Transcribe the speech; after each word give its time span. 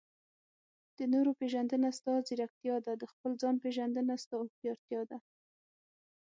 د 0.97 0.99
نورو 1.13 1.31
پېژندنه؛ 1.39 1.89
ستا 1.99 2.13
ځیرکتیا 2.27 2.75
ده. 2.85 2.93
د 3.01 3.03
خپل 3.11 3.31
ځان 3.41 3.55
پېژندنه؛ 3.63 4.15
ستا 4.23 4.35
هوښيارتيا 4.41 5.01
ده. 5.09 5.17